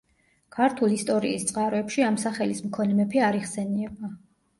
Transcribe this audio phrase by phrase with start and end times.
[0.53, 4.11] ქართულ ისტორიის წყაროებში ამ სახელის მქონე მეფე არ იხსენიება.